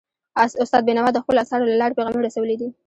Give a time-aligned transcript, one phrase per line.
[0.63, 2.69] استاد بینوا د خپلو اثارو له لارې پیغامونه رسولي دي.